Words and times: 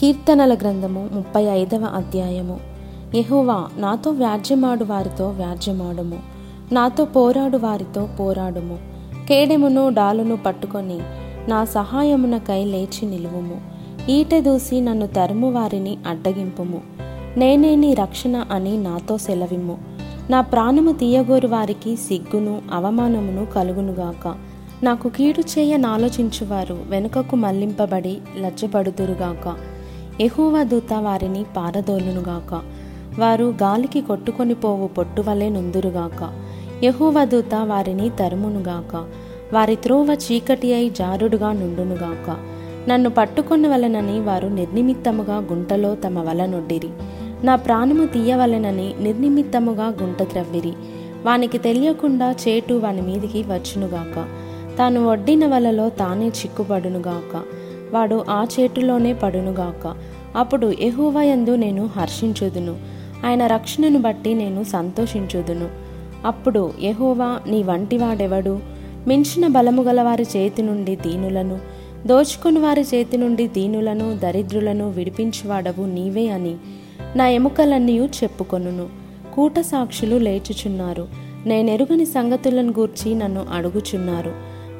కీర్తనల 0.00 0.54
గ్రంథము 0.54 1.08
ముప్పై 1.12 1.44
ఐదవ 1.44 1.84
అధ్యాయము. 1.84 2.60
యహోవా 3.14 3.68
నాతో 3.76 4.10
వ్యాజ్యమాడు 4.10 4.84
వారితో 4.84 5.28
వ్యాజ్యమాడుము. 5.28 6.18
నాతో 6.72 7.04
పోరాడు 7.04 7.56
వారితో 7.56 8.08
పోరాడుము. 8.20 8.78
కేడెమును 9.28 9.88
డాలును 9.88 10.36
పట్టుకొని 10.36 10.98
నా 11.48 11.64
సహాయమునకై 11.64 12.64
లేచి 12.64 13.06
నిలువుము. 13.06 13.60
ఈట 14.10 14.34
దూసి 14.34 14.80
నన్ను 14.80 15.06
తరుము 15.06 15.50
వారిని 15.50 15.98
అడ్డగింపుము. 16.06 16.82
నేనే 17.36 17.74
నీ 17.74 17.94
రక్షణ 17.94 18.44
అని 18.50 18.78
నాతో 18.78 19.16
సెలవిమ్ము. 19.16 19.78
నా 20.30 20.40
ప్రాణము 20.40 20.92
తీయగోరు 20.92 21.48
వారికి 21.48 21.96
సిగ్గును 21.96 22.62
అవమానమును 22.72 23.46
కలుగునుగాక 23.46 24.34
నాకు 24.82 25.08
కీడు 25.08 25.40
చేయ 25.40 25.76
నాలోచించువారు 25.76 26.78
వెనుకకు 26.88 27.36
మళ్ళింపబడి 27.36 28.18
లజ్జపడుదురుగాక 28.40 29.69
ఎహూవా 30.20 30.62
దూత 30.62 30.92
వారిని 30.92 31.44
పారదోలునుగాక. 31.56 32.62
వారు 33.20 33.54
గాలికి 33.62 34.00
కొట్టుకొని 34.00 34.54
పోవు 34.54 34.86
పొట్టు 34.86 35.22
వలె 35.28 35.48
నుందురుగాక. 35.48 36.40
యహూవా 36.84 37.24
దూత 37.24 37.54
వారిని 37.62 38.10
తరుమునుగాక. 38.10 39.04
వారి 39.54 39.76
త్రోవ 39.76 40.06
చీకటి 40.06 40.74
అయి 40.74 40.90
జారుడుగా 40.90 41.52
నుండునుగాక. 41.52 42.36
నన్ను 42.88 43.10
పట్టుకొని 43.10 43.68
వలనని 43.68 44.20
వారు 44.20 44.48
నిర్నిమిత్తముగా 44.48 45.36
గుంటలో 45.36 45.94
తమ 45.94 46.18
వలనొడ్డిరి 46.18 46.88
నా 47.44 47.56
ప్రాణము 47.56 48.06
తీయవలెనని 48.06 48.94
నిర్నిమిత్తముగా 49.00 49.86
గుంట 49.86 50.22
త్రవ్విరి. 50.22 50.72
వానికి 51.24 51.58
తెలియకుండా 51.58 52.32
చేటు 52.32 52.74
వాని 52.74 53.02
మీదికి 53.02 53.42
వచ్చునుగాక. 53.42 54.26
తాను 54.78 55.08
వడ్డిన 55.08 55.46
వలలో 55.46 55.88
తానే 55.88 56.28
చిక్కుపడునుగాక. 56.28 57.42
వాడు 57.94 58.24
ఆ 58.30 58.46
చేటులోనే 58.60 59.12
పడునుగాక. 59.12 59.96
అప్పుడు 60.36 60.72
ఎహోవయందు 60.80 61.56
నేను 61.56 61.86
హర్షించుదును. 61.86 62.76
ఆయన 63.26 63.46
రక్షణను 63.46 63.98
బట్టి 63.98 64.34
నేను 64.34 64.64
సంతోషించుదును. 64.64 65.68
అప్పుడు 66.24 66.72
ఎహోవా 66.82 67.40
నీ 67.46 67.62
వంటివాడెవడు? 67.62 68.60
మించిన 69.06 69.46
బలము 69.46 69.82
గల 69.82 70.02
వారి 70.02 70.26
చేతి 70.36 70.62
నుండి 70.62 70.96
దీనులను 70.96 71.58
దోచుకుని 72.06 72.58
వారి 72.60 72.80
చేతి 72.80 73.16
నుండి 73.16 73.48
దీనులను 73.48 74.16
దరిద్రులను 74.16 74.90
విడిపించువాడవు 74.90 75.84
నీవే 75.84 76.28
అని 76.28 76.54
నా 77.16 77.28
ఎముకలన్నీ 77.28 77.98
చెప్పుకొనును. 77.98 78.86
కూట 79.34 79.60
సాక్షులు 79.60 80.16
లేచుచున్నారు. 80.16 81.08
నేనెరుగని 81.46 82.06
సంగతులను 82.06 82.70
గూర్చి 82.70 83.14
నన్ను 83.14 83.46
అడుగుచున్నారు. 83.52 84.32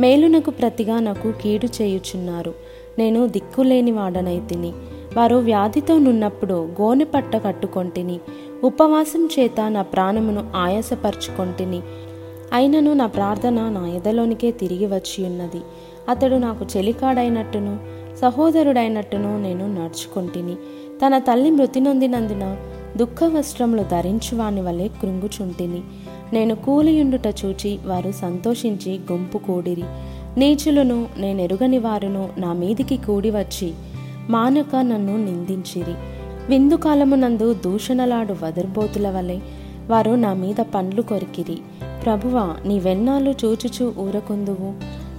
మేలునకు 0.00 0.50
ప్రతిగా 0.50 1.00
నాకు 1.00 1.32
కీడు 1.42 1.82
చేయుచున్నారు. 1.82 2.54
నేను 2.98 3.26
దిక్కులేని 3.26 3.90
వాడనైతిని 3.90 4.72
వారు 5.16 5.36
వ్యాధితో 5.36 5.98
నున్నప్పుడు 5.98 6.54
గోనె 6.54 7.04
పట్ట 7.04 7.36
కట్టుకొంటిని 7.36 8.20
ఉపవాసం 8.64 9.28
చేత 9.38 9.60
నా 9.68 9.82
ప్రాణమును 9.82 10.44
ఆయాసపరుచుకొంటిని. 10.56 11.80
అయినను 12.52 12.92
నా 12.92 13.06
ప్రార్థన 13.06 13.68
నా 13.68 13.88
ఎదలోనికే 13.88 14.50
తిరిగి 14.50 14.86
వచ్చి 14.86 15.24
ఉన్నది. 15.24 15.60
అతడు 16.08 16.34
నాకు 16.34 16.66
చెలికాడైనట్టును 16.76 17.78
సహోదరుడైనట్టును 18.16 19.42
నేను 19.42 19.72
నడుచుకొంటిని. 19.74 20.54
తన 21.06 21.18
తల్లి 21.18 21.50
మృతి 21.50 21.80
నొందినందున 21.80 22.56
దుఃఖ 22.96 23.24
వస్త్రములు 23.24 23.82
ధరించువాని 23.82 24.60
వలె 24.60 24.88
కృంగుచుంటిని. 24.88 25.80
నేను 26.32 26.54
కూలియుండుట 26.54 27.34
చూచి 27.44 27.78
వారు 27.86 28.12
సంతోషించి 28.12 29.00
గుంపు 29.12 29.38
కూడిరి. 29.38 29.84
నీచులను 30.36 31.06
నేనెరుగని 31.18 31.78
వారును 31.78 32.28
నా 32.38 32.52
మీదికి 32.52 32.96
కూడి 32.96 33.30
వచ్చి 33.30 33.74
మానక 34.30 34.76
నన్ను 34.76 35.16
నిందించిరి. 35.16 35.94
విందుకాలమునందు 36.48 37.54
దూషణలాడు 37.54 38.36
వదర్బోతుల 38.42 39.10
వలె 39.10 39.38
వారు 39.88 40.10
నా 40.10 40.32
మీద 40.32 40.54
పండ్లు 40.54 41.02
కొరికిరి. 41.02 41.58
ప్రభువా 42.04 42.56
నీ 42.66 42.78
వెన్నాళ్ళు 42.78 43.34
చూచుచూ 43.44 43.92
ఊరకుందువు. 43.98 44.72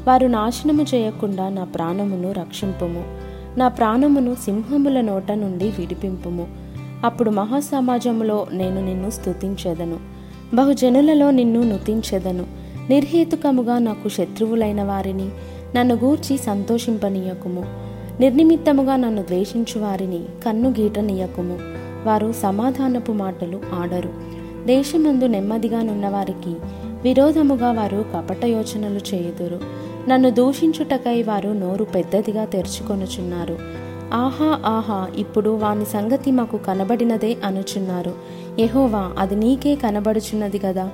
వారు 0.08 0.28
నాశనము 0.28 0.86
చేయకుండా 0.96 1.50
నా 1.50 1.64
ప్రాణమును 1.64 2.32
రక్షింపుము. 2.32 3.04
నా 3.58 3.68
ప్రాణమును 3.68 4.36
సింహముల 4.36 5.02
నోట 5.02 5.32
నుండి 5.32 5.66
విడిపింపుము. 5.66 6.48
అప్పుడు 7.04 7.30
మహాసమాజములో 7.30 8.48
నేను 8.52 8.86
నిన్ను 8.86 9.10
స్తుతించెదను. 9.10 9.98
బహుజనులలో 10.54 11.32
నిన్ను 11.32 11.64
నుతించెదను. 11.64 12.46
నిర్హేతుకముగా 12.90 13.78
నాకు 13.78 14.10
శత్రువులైన 14.10 14.84
వారిని 14.84 15.30
నన్ను 15.76 15.96
గూర్చి 15.96 16.38
సంతోషింపనీయకుము. 16.38 17.87
నిర్నిమిత్తముగా 18.20 18.96
నన్ను 18.96 19.22
ద్వేషించు 19.22 19.82
వారిని 19.82 20.20
కన్ను 20.46 20.70
గీటనీయకుము 20.70 21.58
వారు 22.06 22.34
సమాధానపు 22.34 23.12
మాటలు 23.12 23.60
ఆడరు. 23.74 24.10
దేశమందు 24.66 25.26
నెమ్మదిగా 25.26 25.82
నున్నవారికి 25.82 26.56
విరోధముగా 27.04 27.72
వారు 27.72 28.06
కపట 28.16 28.46
యోచనలు 28.46 29.16
చేయుదురు. 29.16 29.60
నన్ను 30.10 30.30
దూషించుటకై 30.30 31.24
వారు 31.24 31.50
నోరు 31.50 31.84
పెద్దదిగా 31.84 32.46
తెరుచుకొనుచున్నారు. 32.46 33.58
ఆహా 34.14 34.60
ఆహా 34.66 35.08
ఇప్పుడు 35.16 35.50
వాని 35.50 35.86
సంగతి 35.86 36.32
మాకు 36.32 36.58
కనబడినదే 36.58 37.38
అనుచున్నారు. 37.46 38.14
యహోవా 38.60 39.12
అది 39.20 39.36
నీకే 39.36 39.76
కనబడుచున్నది 39.76 40.60
కదా 40.60 40.90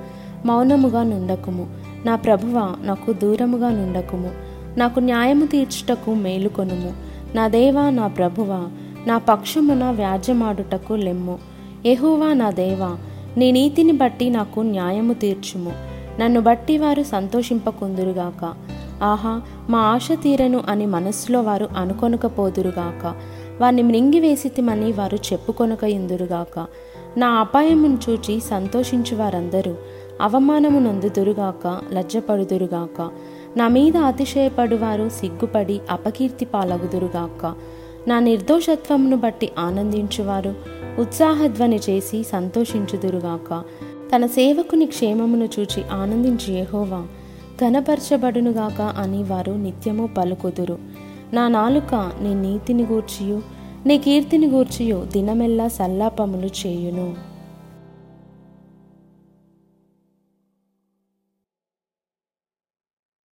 మౌనముగా 0.46 1.02
నుండకుము. 1.02 1.68
నా 2.04 2.16
ప్రభువ 2.16 2.74
నాకు 2.82 3.12
దూరముగా 3.12 3.70
నుండకుము. 3.70 4.30
నాకు 4.76 5.00
న్యాయము 5.00 5.46
తీర్చుటకు 5.46 6.14
మేలుకొనుము. 6.14 7.03
నా 7.34 7.48
దేవా 7.48 7.90
నా 7.90 8.06
ప్రభువా 8.06 8.66
నా 9.06 9.18
పక్షమున 9.18 9.90
వ్యాజ్యమాడుటకు 9.90 10.92
లెమ్ము. 10.94 11.38
ఎహోవా 11.86 12.32
నా 12.32 12.50
దేవా 12.50 12.96
నీ 13.36 13.52
నీతిని 13.52 13.92
బట్టి 13.92 14.30
నాకు 14.30 14.60
న్యాయము 14.60 15.14
తీర్చుము. 15.14 15.72
నన్ను 16.20 16.40
బట్టి 16.40 16.78
వారు 16.78 17.02
సంతోషింపకుందురుగాక. 17.02 18.54
ఆహా 19.02 19.42
మా 19.70 19.78
ఆశ 19.78 20.08
తీరను 20.22 20.60
అని 20.68 20.86
మనస్సులో 20.86 21.40
వారు 21.40 21.68
అనుకొనకపోదురుగాక. 21.76 23.14
వారిని 23.60 23.82
మృంగివేసితిమని 23.82 24.92
వారు 24.92 25.18
చెప్పుకొనక 25.32 25.84
ఇందురుగాక 25.84 26.66
నా 27.16 27.28
అపాయమును 27.28 27.98
చూచి 28.10 28.40
సంతోషించు 28.40 29.16
వారందరూ 29.16 29.74
అవమానము 30.20 30.80
నొందుదురుగాక 30.80 31.80
లజ్జపడుదురుగాక. 31.92 33.10
నా 33.56 33.68
మీద 33.68 33.96
అతిశయపడువారు 33.96 35.08
సిగ్గుపడి 35.08 35.80
అపకీర్తి 35.90 36.44
పాలగుదురుగాక 36.44 37.54
నా 38.08 38.18
నిర్దోషత్వమును 38.18 39.16
బట్టి 39.16 39.50
ఆనందించువారు 39.58 40.54
ఉత్సాహధ్వని 40.98 41.80
చేసి 41.90 42.22
సంతోషించుదురుగాక 42.22 43.62
తన 44.14 44.26
సేవకుని 44.26 44.86
క్షేమమును 44.86 45.48
చూచి 45.60 45.82
ఆనందించి 45.92 46.54
యెహోవా. 46.54 47.06
ఘనపరచబడునుగాక 47.60 48.80
అని 48.82 49.22
వారు 49.22 49.52
నిత్యము 49.52 50.06
పలుకుదురు. 50.06 50.78
నా 51.32 51.48
నాలుక 51.48 51.94
నీ 51.94 52.34
నీతిని 52.34 52.82
గూర్చియు 52.82 53.42
నీ 53.86 53.98
కీర్తిని 53.98 54.46
గూర్చియు 54.46 55.06
దినమెల్లా 55.12 55.68
సల్లాపములు 55.68 56.46
చేయును. 56.46 57.33